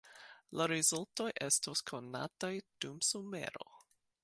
[0.59, 2.51] La rezultoj estos konataj
[2.87, 3.71] dum somero.